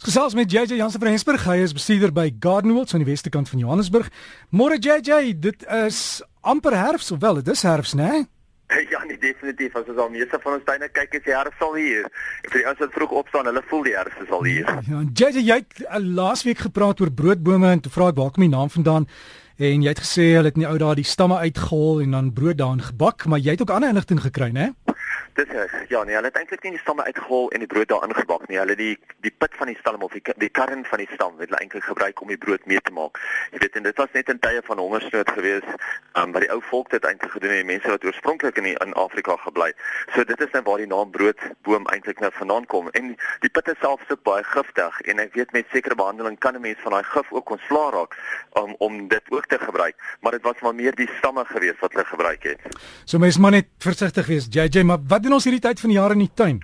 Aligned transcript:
Gesels 0.00 0.34
met 0.34 0.50
JJ 0.50 0.76
Jansen 0.80 1.00
van 1.00 1.08
Rensburg. 1.08 1.42
Hy 1.44 1.58
is 1.60 1.74
bestuurder 1.76 2.08
by 2.12 2.30
Gardenwoods 2.40 2.94
aan 2.96 3.02
die 3.02 3.08
weste 3.10 3.28
kant 3.28 3.50
van 3.50 3.60
Johannesburg. 3.60 4.06
Môre 4.48 4.78
JJ, 4.80 5.34
dit 5.36 5.64
is 5.76 6.22
amper 6.40 6.72
herfs, 6.72 7.10
of 7.12 7.20
wel, 7.20 7.42
dit 7.42 7.50
is 7.52 7.62
herfs, 7.62 7.92
né? 7.92 8.08
Nee? 8.08 8.28
Ja, 8.92 9.02
nee, 9.04 9.18
definitief. 9.18 9.74
As 9.76 9.88
ons 9.90 9.98
al 9.98 10.08
meeste 10.14 10.38
van 10.40 10.56
ons 10.56 10.64
tuine 10.64 10.88
kyk, 10.88 11.18
is 11.18 11.24
die 11.26 11.34
herfs 11.34 11.60
al 11.66 11.76
hier. 11.76 12.06
En 12.40 12.52
vir 12.52 12.62
die 12.62 12.66
ouens 12.70 12.80
wat 12.80 12.96
vroeg 12.96 13.12
opstaan, 13.20 13.50
hulle 13.50 13.62
voel 13.68 13.82
die 13.90 13.94
herfs 13.98 14.22
is 14.24 14.32
al 14.32 14.48
hier. 14.48 14.70
Ja, 14.88 15.02
JJ, 15.04 15.44
jy 15.44 15.58
het 15.60 15.82
uh, 15.84 16.00
laasweek 16.00 16.64
gepraat 16.70 17.04
oor 17.04 17.12
broodbome 17.12 17.74
en 17.74 17.84
toe 17.84 17.92
vra 17.92 18.08
ek 18.14 18.22
waar 18.22 18.32
kom 18.32 18.46
die 18.46 18.54
naam 18.54 18.72
vandaan? 18.72 19.08
En 19.60 19.84
jy 19.84 19.92
het 19.92 20.00
gesê 20.00 20.30
hulle 20.38 20.48
het 20.48 20.56
in 20.56 20.64
die 20.64 20.70
ou 20.70 20.78
dae 20.80 20.96
die 21.02 21.04
stamme 21.04 21.42
uitgehol 21.44 22.00
en 22.06 22.16
dan 22.16 22.32
brood 22.32 22.56
daarin 22.56 22.80
gebak, 22.88 23.28
maar 23.28 23.42
jy 23.42 23.58
het 23.58 23.66
ook 23.66 23.74
ander 23.76 23.92
inligting 23.92 24.22
gekry, 24.24 24.48
né? 24.56 24.70
Dis. 25.34 25.70
Ja, 25.88 26.02
nee, 26.04 26.14
hulle 26.14 26.26
het 26.26 26.36
eintlik 26.36 26.62
nie 26.62 26.72
die 26.74 26.80
stamme 26.80 27.04
uitgehol 27.04 27.50
en 27.50 27.58
die 27.58 27.68
brood 27.70 27.88
daarin 27.88 28.14
gebak 28.14 28.48
nie. 28.48 28.58
Hulle 28.58 28.76
die 28.76 28.98
die 29.24 29.30
pit 29.30 29.54
van 29.58 29.66
die 29.66 29.76
stam 29.78 30.02
of 30.02 30.12
die 30.12 30.22
die 30.36 30.48
kern 30.48 30.84
van 30.84 30.98
die 30.98 31.08
stam 31.12 31.38
het 31.38 31.48
hulle 31.48 31.60
eintlik 31.60 31.84
gebruik 31.84 32.20
om 32.20 32.28
die 32.28 32.38
brood 32.38 32.66
mee 32.66 32.80
te 32.80 32.92
maak. 32.92 33.20
Jy 33.52 33.58
weet, 33.64 33.76
en 33.76 33.82
dit 33.88 33.96
was 33.96 34.12
net 34.12 34.28
in 34.28 34.38
tye 34.38 34.62
van 34.66 34.78
hongersnood 34.78 35.30
gewees, 35.30 35.66
um, 36.14 36.32
wat 36.32 36.44
die 36.46 36.50
ou 36.52 36.60
volk 36.70 36.90
dit 36.90 37.04
eintlik 37.04 37.32
gedoen 37.36 37.54
het, 37.56 37.66
mense 37.66 37.90
wat 37.94 38.04
oorspronklik 38.04 38.58
in 38.62 38.70
die, 38.70 38.76
in 38.84 38.94
Afrika 38.94 39.36
gebly. 39.44 39.70
So 40.14 40.24
dit 40.24 40.40
is 40.40 40.52
nou 40.52 40.62
waar 40.66 40.82
die 40.82 40.90
naam 40.90 41.10
broodboom 41.10 41.86
eintlik 41.94 42.20
nou 42.20 42.32
vandaan 42.34 42.66
kom. 42.66 42.90
En 42.98 43.14
die 43.44 43.50
pit 43.50 43.70
self 43.80 44.02
is 44.08 44.22
baie 44.26 44.44
giftig 44.44 45.00
en 45.10 45.22
ek 45.22 45.34
weet 45.38 45.52
met 45.56 45.68
sekere 45.72 45.94
behandeling 45.94 46.38
kan 46.38 46.56
'n 46.56 46.60
mens 46.60 46.78
van 46.82 46.92
daai 46.92 47.04
gif 47.04 47.32
ook 47.32 47.50
ontslaa 47.50 47.90
raak 47.90 48.16
um, 48.58 48.74
om 48.78 49.08
dit 49.08 49.22
ook 49.28 49.46
te 49.46 49.58
gebruik, 49.58 49.94
maar 50.20 50.32
dit 50.32 50.42
was 50.42 50.60
maar 50.60 50.74
meer 50.74 50.94
die 50.94 51.08
stamme 51.18 51.44
gewees 51.44 51.78
wat 51.80 51.92
hulle 51.92 52.04
gebruik 52.04 52.42
het. 52.42 52.60
So 53.04 53.18
mens 53.18 53.38
moet 53.38 53.50
net 53.50 53.66
versigtig 53.78 54.26
wees, 54.26 54.46
JJ, 54.50 54.82
maar 54.82 54.98
wat 55.08 55.19
doen 55.22 55.38
ons 55.38 55.44
hierdie 55.44 55.62
tyd 55.68 55.80
van 55.80 55.90
die 55.92 55.98
jaar 55.98 56.12
in 56.16 56.24
die 56.24 56.34
tuin? 56.34 56.60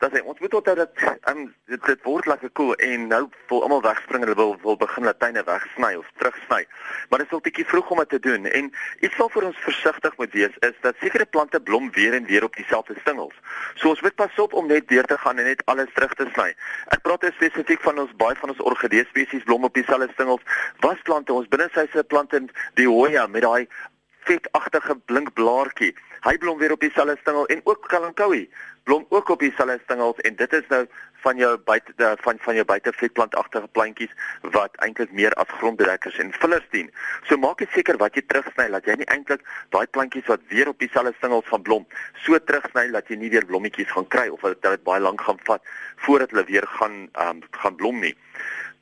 Dat 0.00 0.14
sê 0.16 0.22
ons 0.24 0.38
moet 0.40 0.54
onthou 0.56 0.74
dat 0.78 1.00
um, 1.28 1.42
dit 1.68 1.82
dit 1.84 2.06
word 2.08 2.26
lekker 2.30 2.50
koel 2.56 2.70
cool, 2.72 2.92
en 2.92 3.02
nou 3.10 3.20
wil 3.50 3.64
almal 3.66 3.82
wegspring 3.84 4.22
hulle 4.24 4.36
wil 4.38 4.54
wil 4.62 4.78
begin 4.80 5.04
hulle 5.04 5.16
tuine 5.20 5.42
wegsny 5.44 5.90
of 5.98 6.06
terugsny. 6.22 6.62
Maar 7.10 7.20
dit 7.20 7.28
is 7.28 7.34
al 7.36 7.42
bietjie 7.44 7.66
vroeg 7.68 7.90
om 7.92 8.00
dit 8.00 8.08
te 8.14 8.20
doen 8.28 8.48
en 8.48 8.70
iets 9.04 9.18
wat 9.20 9.34
vir 9.34 9.48
ons 9.50 9.60
versigtig 9.66 10.16
moet 10.22 10.32
wees 10.38 10.56
is 10.70 10.80
dat 10.86 10.96
sekere 11.04 11.28
plante 11.36 11.60
blom 11.60 11.92
weer 11.98 12.16
en 12.16 12.24
weer 12.32 12.48
op 12.48 12.56
dieselfde 12.56 12.96
stingels. 13.02 13.36
So 13.74 13.92
ons 13.92 14.00
moet 14.00 14.16
pas 14.22 14.40
op 14.46 14.56
om 14.56 14.72
net 14.72 14.88
deur 14.88 15.04
te 15.04 15.20
gaan 15.20 15.36
en 15.36 15.50
net 15.52 15.60
alles 15.68 15.92
terug 15.98 16.16
te 16.16 16.30
sny. 16.32 16.48
Ek 16.96 17.04
praat 17.04 17.28
spesifiek 17.36 17.84
van 17.84 18.00
ons 18.06 18.16
baie 18.24 18.40
van 18.40 18.56
ons 18.56 18.64
orgidee 18.72 19.04
spesies 19.12 19.44
blom 19.44 19.68
op 19.68 19.76
dieselfde 19.76 20.08
stingels. 20.14 20.48
Wasplante, 20.80 21.36
ons 21.36 21.52
binnesyse 21.52 22.08
plante, 22.08 22.46
die 22.80 22.88
hoya 22.88 23.28
met 23.28 23.44
daai 23.44 23.68
vetagtige 24.24 24.96
blink 25.04 25.34
blaartjie. 25.36 25.92
Hy 26.20 26.36
blom 26.38 26.58
weer 26.58 26.72
op 26.72 26.80
dieselfde 26.80 27.16
stingel 27.20 27.46
en 27.46 27.60
ook 27.64 27.88
kalankoui 27.88 28.48
blom 28.84 29.06
ook 29.08 29.28
op 29.28 29.38
dieselfde 29.38 29.78
stingels 29.84 30.20
en 30.26 30.36
dit 30.36 30.52
is 30.52 30.66
nou 30.68 30.86
van 31.22 31.36
jou 31.36 31.58
buite 31.64 32.16
van 32.20 32.38
van 32.40 32.54
jou 32.54 32.64
buitevetplantagtige 32.64 33.68
plantjies 33.76 34.12
wat 34.56 34.76
eintlik 34.84 35.12
meer 35.12 35.32
as 35.32 35.52
grondbedekkers 35.60 36.18
en 36.18 36.32
vullers 36.32 36.66
dien. 36.70 36.90
So 37.28 37.36
maak 37.36 37.58
dit 37.58 37.72
seker 37.76 37.96
wat 38.00 38.16
jy 38.16 38.24
terugsny 38.26 38.68
dat 38.72 38.88
jy 38.88 38.96
nie 39.00 39.08
eintlik 39.12 39.44
daai 39.76 39.86
plantjies 39.86 40.28
wat 40.32 40.44
weer 40.52 40.72
op 40.72 40.78
dieselfde 40.80 41.12
stingels 41.18 41.48
gaan 41.52 41.62
blom, 41.62 41.86
so 42.24 42.38
terugsny 42.38 42.88
dat 42.96 43.08
jy 43.08 43.20
nie 43.20 43.32
weer 43.36 43.46
blommetjies 43.46 43.92
gaan 43.92 44.08
kry 44.08 44.28
of 44.28 44.44
dat 44.48 44.62
dit 44.64 44.84
baie 44.88 45.00
lank 45.00 45.20
gaan 45.28 45.40
vat 45.48 45.72
voordat 46.06 46.32
hulle 46.32 46.48
weer 46.48 46.66
gaan 46.80 47.06
um, 47.26 47.44
gaan 47.62 47.76
blom 47.76 48.00
nie 48.00 48.16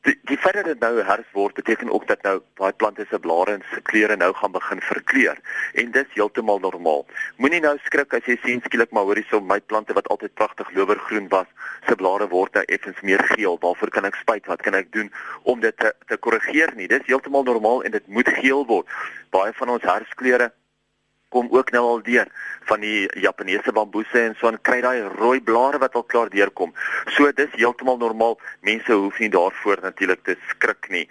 die, 0.06 0.14
die 0.30 0.36
feit 0.38 0.54
dat 0.54 0.68
dit 0.70 0.80
nou 0.82 1.02
herfs 1.02 1.32
word 1.36 1.54
beteken 1.58 1.90
ook 1.92 2.06
dat 2.08 2.22
nou 2.26 2.38
baie 2.60 2.72
plante 2.72 3.06
se 3.10 3.18
blare 3.18 3.56
en 3.58 3.64
se 3.72 3.80
kleure 3.90 4.16
nou 4.16 4.30
gaan 4.34 4.52
begin 4.52 4.80
verkleur 4.80 5.40
en 5.74 5.90
dis 5.94 6.14
heeltemal 6.14 6.60
normaal. 6.62 7.04
Moenie 7.36 7.60
nou 7.64 7.74
skrik 7.86 8.14
as 8.14 8.28
jy 8.30 8.38
sien 8.44 8.62
skielik 8.64 8.94
maar 8.94 9.08
hoorie 9.08 9.26
so 9.30 9.40
my 9.40 9.58
plante 9.60 9.96
wat 9.98 10.08
altyd 10.14 10.34
pragtig 10.34 10.70
lowergroen 10.76 11.28
was, 11.34 11.48
se 11.88 11.96
blare 11.98 12.28
word 12.28 12.54
nou 12.54 12.64
effens 12.68 13.00
meer 13.02 13.24
geel. 13.34 13.58
Waarvoor 13.62 13.92
kan 13.94 14.08
ek 14.08 14.20
spyt? 14.22 14.46
Wat 14.50 14.62
kan 14.62 14.78
ek 14.78 14.92
doen 14.94 15.10
om 15.42 15.60
dit 15.64 15.76
te 15.76 15.92
te 16.08 16.16
korrigeer 16.16 16.74
nie? 16.76 16.88
Dis 16.88 17.06
heeltemal 17.10 17.46
normaal 17.48 17.84
en 17.84 17.96
dit 17.96 18.06
moet 18.06 18.28
geel 18.40 18.64
word. 18.66 18.88
Baie 19.34 19.52
van 19.60 19.76
ons 19.76 19.84
herfskleure 19.84 20.52
kom 21.28 21.48
ook 21.50 21.70
nou 21.70 21.84
al 21.84 22.02
deur 22.02 22.28
van 22.68 22.80
die 22.80 23.06
Japaneese 23.20 23.72
bamboese 23.72 24.20
en 24.20 24.36
so 24.38 24.48
en 24.48 24.60
kry 24.60 24.80
daai 24.84 25.00
rooi 25.18 25.40
blare 25.40 25.78
wat 25.78 25.94
al 25.94 26.04
klaar 26.04 26.30
deurkom. 26.32 26.74
So 27.16 27.32
dis 27.32 27.56
heeltemal 27.56 27.98
normaal. 28.00 28.38
Mense 28.60 28.92
hoef 28.92 29.18
nie 29.18 29.32
daarvoor 29.32 29.82
natuurlik 29.82 30.24
te 30.24 30.36
skrik 30.52 30.88
nie. 30.88 31.06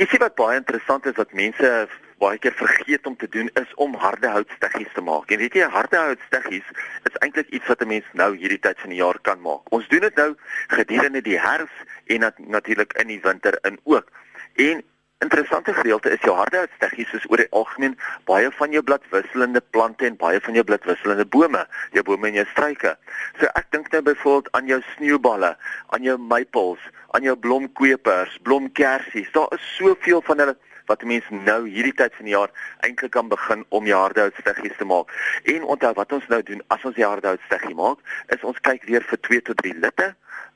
Sien 0.00 0.22
wat 0.22 0.38
baie 0.38 0.56
interessant 0.56 1.06
is 1.06 1.18
wat 1.20 1.32
mense 1.36 1.88
baie 2.20 2.38
keer 2.38 2.54
vergeet 2.56 3.06
om 3.08 3.16
te 3.16 3.28
doen 3.32 3.48
is 3.60 3.74
om 3.80 3.94
harde 3.96 4.28
houtsteggies 4.28 4.92
te 4.94 5.04
maak. 5.04 5.30
En 5.32 5.40
weet 5.40 5.56
jy, 5.56 5.68
harde 5.72 5.96
houtsteggies 5.96 6.66
is 7.08 7.18
eintlik 7.24 7.48
iets 7.48 7.68
wat 7.68 7.82
'n 7.82 7.88
mens 7.88 8.08
nou 8.12 8.30
hierdie 8.36 8.60
tyd 8.60 8.80
van 8.80 8.90
die 8.92 9.00
jaar 9.00 9.18
kan 9.28 9.40
maak. 9.40 9.72
Ons 9.72 9.88
doen 9.88 10.00
dit 10.00 10.16
nou 10.16 10.34
gedurende 10.68 11.22
die 11.22 11.38
herfs 11.40 11.76
en 12.06 12.20
nat 12.20 12.38
natuurlik 12.38 12.92
in 12.92 13.08
die 13.08 13.20
winter 13.22 13.58
in 13.62 13.78
ook. 13.84 14.08
En 14.56 14.82
interessante 15.20 15.74
gedeelte 15.74 16.10
is 16.10 16.22
jou 16.24 16.34
harde 16.36 16.62
houtsteggies 16.62 17.10
soos 17.12 17.26
oor 17.28 17.42
die 17.42 17.50
algemeen 17.56 17.96
baie 18.28 18.48
van 18.56 18.72
jou 18.74 18.82
bladwisselende 18.86 19.60
plante 19.74 20.06
en 20.08 20.16
baie 20.20 20.40
van 20.40 20.56
jou 20.56 20.64
bladwisselende 20.64 21.26
bome, 21.36 21.60
jou 21.96 22.04
bome 22.08 22.30
en 22.30 22.40
jou 22.40 22.46
struike. 22.52 22.94
So 23.40 23.50
ek 23.60 23.68
dink 23.74 23.90
nou 23.92 24.02
byvoorbeeld 24.08 24.48
aan 24.56 24.70
jou 24.70 24.80
sneeuballe, 24.94 25.52
aan 25.96 26.08
jou 26.08 26.16
maples, 26.32 26.88
aan 27.16 27.28
jou 27.28 27.36
blomkwepers, 27.36 28.38
blomkersies. 28.48 29.30
Daar 29.36 29.52
is 29.56 29.70
soveel 29.76 30.24
van 30.28 30.44
hulle 30.44 30.56
wat 30.90 31.04
mense 31.06 31.42
nou 31.46 31.60
hierdie 31.68 31.94
tyd 31.94 32.16
van 32.18 32.26
die 32.26 32.34
jaar 32.34 32.50
eintlik 32.86 33.12
kan 33.14 33.28
begin 33.30 33.62
om 33.68 33.86
jou 33.86 34.00
harde 34.00 34.24
houtsteggies 34.26 34.78
te 34.78 34.88
maak. 34.88 35.12
En 35.52 35.68
onthou 35.74 35.92
wat 36.00 36.16
ons 36.16 36.26
nou 36.32 36.40
doen 36.48 36.64
as 36.74 36.84
ons 36.88 36.96
die 36.96 37.06
harde 37.06 37.30
houtsteggie 37.30 37.76
maak, 37.78 38.00
is 38.34 38.46
ons 38.46 38.58
kyk 38.66 38.88
weer 38.88 39.06
vir 39.12 39.22
2 39.28 39.44
tot 39.50 39.62
3 39.62 39.76
litte, 39.84 40.10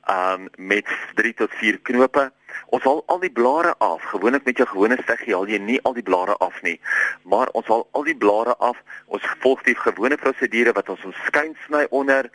um 0.09 0.49
met 0.57 0.85
3 1.15 1.33
tot 1.33 1.51
4 1.51 1.79
knope 1.81 2.31
Ons 2.75 2.83
haal 2.83 3.03
al 3.11 3.19
die 3.19 3.31
blare 3.31 3.73
af. 3.83 4.03
Gewoonlik 4.11 4.45
met 4.45 4.57
jou 4.57 4.67
gewone 4.69 4.97
steggie 5.01 5.35
haal 5.35 5.49
jy 5.49 5.59
nie 5.61 5.77
al 5.87 5.95
die 5.97 6.05
blare 6.05 6.35
af 6.43 6.61
nie. 6.65 6.77
Maar 7.23 7.51
ons 7.57 7.67
haal 7.71 7.85
al 7.97 8.07
die 8.07 8.17
blare 8.17 8.55
af. 8.63 8.79
Ons 9.05 9.27
volg 9.43 9.63
die 9.67 9.75
gewone 9.79 10.17
prosedure 10.21 10.73
wat 10.77 10.89
ons 10.93 11.03
ons 11.09 11.21
skyn 11.29 11.55
sny 11.65 11.85
onder, 11.89 12.29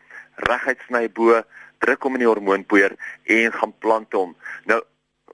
reguit 0.48 0.80
sny 0.88 1.06
bo, 1.16 1.40
druk 1.80 2.06
hom 2.06 2.18
in 2.18 2.24
die 2.24 2.30
hormoonpoeier 2.30 2.96
en 3.36 3.58
gaan 3.58 3.74
plant 3.84 4.16
hom. 4.16 4.36
Nou 4.70 4.80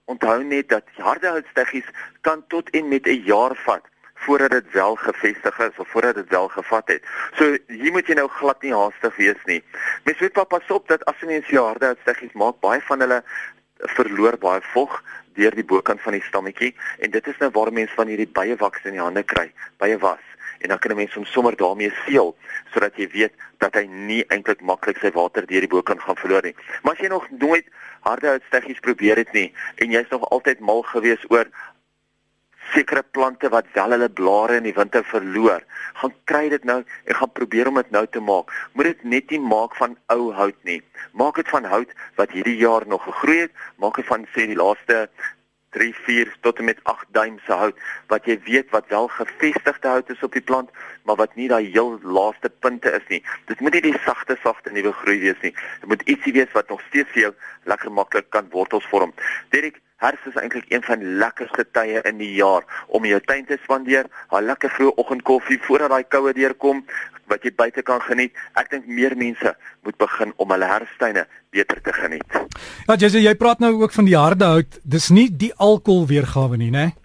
onthou 0.07 0.39
net 0.47 0.69
dat 0.71 0.87
harde 1.03 1.33
houtsteggies 1.35 1.87
kan 2.23 2.45
tot 2.53 2.71
en 2.79 2.89
met 2.89 3.07
'n 3.11 3.25
jaar 3.27 3.57
vat 3.67 3.83
voordat 4.25 4.51
dit 4.51 4.73
wel 4.73 4.95
gevestig 4.95 5.59
is 5.59 5.77
of 5.77 5.89
voordat 5.89 6.15
dit 6.15 6.29
wel 6.29 6.49
gevat 6.49 6.89
het. 6.89 7.03
So 7.37 7.57
hier 7.67 7.93
moet 7.93 8.07
jy 8.07 8.15
nou 8.19 8.29
glad 8.29 8.63
nie 8.63 8.75
haastig 8.75 9.17
wees 9.17 9.43
nie. 9.45 9.63
Mens 10.05 10.21
moet 10.21 10.49
pas 10.49 10.71
op 10.73 10.89
dat 10.89 11.05
as 11.05 11.21
jy 11.21 11.29
net 11.29 11.53
jou 11.53 11.67
harde 11.67 11.93
houtsteggies 11.93 12.33
maak, 12.33 12.61
baie 12.61 12.81
van 12.89 13.05
hulle 13.05 13.23
verloor 13.97 14.39
baie 14.41 14.63
vog 14.73 15.03
deur 15.37 15.55
die 15.55 15.65
bokant 15.65 16.01
van 16.01 16.17
die 16.17 16.25
stammetjie 16.25 16.73
en 17.05 17.13
dit 17.13 17.27
is 17.29 17.43
nou 17.43 17.51
waar 17.53 17.73
mense 17.73 17.95
van 17.95 18.09
hierdie 18.09 18.31
baie 18.39 18.57
waks 18.57 18.89
in 18.89 18.97
die 18.97 19.03
hande 19.05 19.23
kry, 19.23 19.51
baie 19.83 19.99
was 20.01 20.25
en 20.65 20.69
dan 20.73 20.79
kan 20.79 20.91
'n 20.91 20.97
mens 20.97 21.15
hom 21.15 21.25
sommer 21.25 21.57
daarmee 21.57 21.93
seël 22.05 22.37
sodat 22.73 22.97
jy 22.97 23.09
weet 23.13 23.33
dat 23.59 23.75
hy 23.75 23.85
nie 23.87 24.25
eintlik 24.29 24.61
maklik 24.61 24.99
sy 24.99 25.11
water 25.13 25.47
deur 25.47 25.61
die 25.61 25.69
bokant 25.69 26.01
gaan 26.01 26.17
verloor 26.17 26.43
nie. 26.43 26.57
Maar 26.83 26.93
as 26.93 26.99
jy 27.01 27.09
nog 27.09 27.31
nooit 27.31 27.67
harde 28.01 28.27
houtsteggies 28.27 28.81
probeer 28.81 29.17
het 29.17 29.33
nie 29.33 29.53
en 29.77 29.91
jy's 29.91 30.09
nog 30.09 30.25
altyd 30.31 30.61
mal 30.61 30.83
gewees 30.83 31.25
oor 31.29 31.47
sekere 32.73 33.03
plante 33.17 33.49
wat 33.53 33.69
wel 33.75 33.95
hulle 33.95 34.09
blare 34.09 34.59
in 34.61 34.67
die 34.69 34.75
winter 34.77 35.05
verloor, 35.05 35.63
gaan 36.01 36.15
kry 36.25 36.49
dit 36.53 36.65
nou 36.65 36.81
en 36.83 37.19
gaan 37.21 37.33
probeer 37.33 37.71
om 37.71 37.81
dit 37.81 37.91
nou 37.95 38.05
te 38.07 38.21
maak. 38.21 38.53
Moet 38.73 38.93
dit 38.93 39.05
net 39.05 39.31
nie 39.31 39.41
maak 39.41 39.77
van 39.79 39.97
ou 40.13 40.33
hout 40.35 40.59
nie. 40.69 40.81
Maak 41.13 41.41
dit 41.43 41.49
van 41.49 41.65
hout 41.65 41.95
wat 42.21 42.35
hierdie 42.35 42.59
jaar 42.61 42.87
nog 42.87 43.05
gegroei 43.07 43.47
het. 43.47 43.57
Maak 43.83 44.01
dit 44.01 44.09
van 44.09 44.27
sê 44.35 44.49
die 44.51 44.59
laaste 44.59 45.07
3, 45.77 45.93
4 46.07 46.33
tot 46.41 46.59
en 46.59 46.65
met 46.65 46.81
8 46.89 47.07
duim 47.13 47.39
se 47.45 47.53
hout 47.53 47.81
wat 48.13 48.25
jy 48.29 48.39
weet 48.47 48.71
wat 48.73 48.89
wel 48.89 49.09
gevestigde 49.13 49.89
hout 49.89 50.11
is 50.11 50.23
op 50.25 50.33
die 50.33 50.45
plant, 50.51 50.71
maar 51.05 51.19
wat 51.21 51.35
nie 51.37 51.49
daai 51.53 51.67
heel 51.69 51.99
laaste 52.03 52.49
punte 52.65 52.93
is 52.97 53.05
nie. 53.13 53.23
Dit 53.51 53.61
moet 53.61 53.77
nie 53.77 53.85
die 53.91 53.99
sagte 54.07 54.39
sagte 54.43 54.73
nuwe 54.73 54.93
groei 55.03 55.19
wees 55.21 55.43
nie. 55.45 55.53
Dit 55.83 55.91
moet 55.93 56.07
ietsie 56.09 56.33
wees 56.39 56.53
wat 56.57 56.73
nog 56.73 56.81
steeds 56.89 57.13
vir 57.13 57.27
jou 57.27 57.33
lekker 57.73 57.93
maklik 57.93 58.31
kan 58.31 58.49
wortels 58.55 58.89
vorm. 58.93 59.13
Dirk 59.53 59.83
Herfs 59.97 60.27
is 60.29 60.35
eintlik 60.37 60.67
een 60.69 60.83
van 60.85 61.01
die 61.01 61.09
lekkerste 61.09 61.65
tye 61.73 62.03
in 62.05 62.19
die 62.21 62.35
jaar 62.37 62.67
om 62.93 63.05
in 63.05 63.15
jou 63.15 63.21
tuin 63.25 63.47
te 63.49 63.57
spandeer. 63.63 64.05
'n 64.29 64.45
Lekker 64.45 64.71
vroeë 64.71 64.93
oggendkoffie 65.01 65.57
voordat 65.65 65.91
daai 65.91 66.05
koue 66.05 66.33
deurkom 66.37 66.85
wat 67.27 67.43
jy 67.43 67.53
buite 67.57 67.83
kan 67.83 68.01
geniet. 68.01 68.33
Ek 68.55 68.69
dink 68.71 68.87
meer 68.87 69.17
mense 69.17 69.57
moet 69.83 69.97
begin 69.97 70.33
om 70.37 70.51
hulle 70.51 70.69
herfstuine 70.69 71.27
beter 71.51 71.81
te 71.81 71.93
geniet. 71.93 72.29
Ja, 72.87 72.95
Jesse, 72.95 73.23
jy 73.23 73.35
praat 73.35 73.59
nou 73.59 73.73
ook 73.81 73.93
van 73.93 74.05
die 74.05 74.17
harde 74.17 74.45
hout. 74.45 74.81
Dis 74.85 75.09
nie 75.09 75.31
die 75.33 75.53
alkohol 75.57 76.07
weergawe 76.07 76.57
nie, 76.57 76.71
né? 76.71 76.93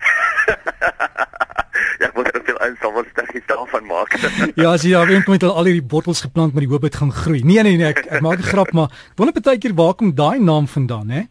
ja, 2.01 2.09
ek 2.09 2.15
moet 2.15 2.33
net 2.33 2.43
veel 2.43 2.59
instel 2.67 3.03
stukkies 3.07 3.47
daarvan 3.47 3.87
maak. 3.87 4.19
ja, 4.61 4.73
as 4.73 4.83
jy 4.83 4.91
daar 4.91 5.07
weet 5.07 5.31
met 5.31 5.43
al 5.47 5.63
hierdie 5.63 5.89
bottels 5.95 6.27
geplant 6.27 6.53
met 6.53 6.65
die 6.65 6.71
hoop 6.71 6.81
dit 6.81 6.95
gaan 6.95 7.13
groei. 7.13 7.39
Nee 7.43 7.63
nee 7.63 7.79
nee, 7.79 7.95
ek, 7.95 8.03
ek 8.07 8.21
maak 8.21 8.43
'n 8.43 8.51
grap, 8.51 8.75
maar 8.75 8.91
wonder 9.15 9.39
baie 9.39 9.57
keer 9.57 9.79
waar 9.79 9.95
kom 9.95 10.15
daai 10.15 10.39
naam 10.39 10.67
vandaan, 10.67 11.09
hè? 11.09 11.23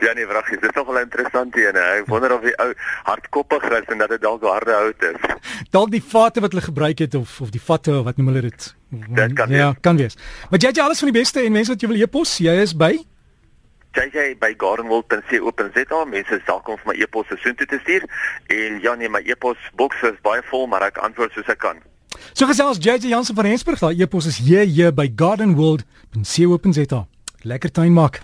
Ja 0.00 0.12
nee, 0.14 0.26
wraggies, 0.26 0.60
dis 0.62 0.74
nogal 0.76 1.00
interessant 1.00 1.54
hier 1.58 1.72
en 1.72 1.78
ek 1.82 2.06
wonder 2.10 2.32
of 2.36 2.44
die 2.46 2.54
ou 2.62 2.70
hardkoppig 3.08 3.64
is 3.80 3.92
en 3.92 3.98
dat 3.98 4.12
dit 4.14 4.22
dalk 4.22 4.44
harde 4.46 4.74
hout 4.74 5.06
is. 5.08 5.18
Dalk 5.74 5.90
die 5.90 6.02
vate 6.02 6.40
wat 6.44 6.54
hulle 6.54 6.64
gebruik 6.64 7.02
het 7.02 7.14
of 7.18 7.40
of 7.40 7.50
die 7.54 7.62
vatte 7.62 7.96
of 7.98 8.04
wat 8.06 8.16
noem 8.20 8.32
hulle 8.32 8.44
dit? 8.46 8.68
Dit 8.90 9.34
kan 9.36 9.50
ja, 9.50 9.72
wees. 9.72 9.80
kan 9.80 9.96
wees. 9.96 10.16
Maar 10.50 10.62
JJ 10.62 10.80
alles 10.86 11.02
van 11.02 11.10
die 11.10 11.18
beste 11.20 11.42
en 11.42 11.52
mense 11.52 11.74
wat 11.74 11.82
jy 11.82 11.90
wil 11.90 12.00
e-pos, 12.06 12.38
jy 12.38 12.54
is 12.62 12.76
by 12.76 12.94
JJ 13.98 14.36
by 14.38 14.52
gardenwold.co.za. 14.56 16.04
Mense 16.04 16.38
is 16.38 16.46
welkom 16.46 16.78
om 16.78 16.90
my 16.92 16.94
e-pos 17.02 17.26
soontoe 17.34 17.66
te 17.66 17.78
stuur 17.82 18.06
en 18.54 18.80
ja 18.84 18.94
nee, 18.94 19.10
my 19.10 19.22
e-pos 19.26 19.70
boks 19.80 20.02
is 20.12 20.18
baie 20.22 20.42
vol, 20.50 20.66
maar 20.70 20.86
ek 20.88 21.02
antwoord 21.02 21.34
soos 21.34 21.50
ek 21.50 21.62
kan. 21.66 21.82
So 22.32 22.46
gesels 22.46 22.78
JJ 22.78 23.10
Jansen 23.10 23.34
van 23.34 23.50
Rensburg, 23.50 23.82
daai 23.82 24.02
e-pos 24.02 24.30
is 24.30 24.38
jj 24.46 24.92
by 24.94 25.10
gardenworld.co.za. 25.16 27.06
Lekker 27.42 27.70
tuin 27.70 27.92
maak. 27.92 28.22